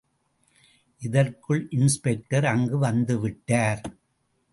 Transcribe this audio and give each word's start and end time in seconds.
இதற்குள் 1.01 1.67
இன்ஸ்பெக்டர் 1.69 2.45
அங்கு 2.45 2.77
வந்து 2.77 3.19
விட்டார். 3.19 3.83